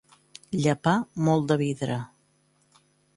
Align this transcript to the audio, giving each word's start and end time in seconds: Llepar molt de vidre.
Llepar 0.61 0.95
molt 1.27 1.45
de 1.51 1.57
vidre. 1.65 1.99